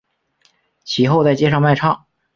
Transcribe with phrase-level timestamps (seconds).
[0.83, 2.07] 其后在街上卖唱。